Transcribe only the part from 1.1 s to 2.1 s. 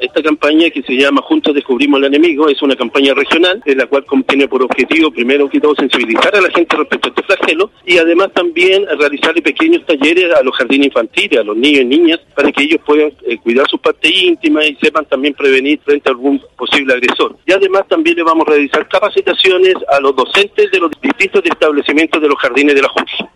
Juntos Descubrimos al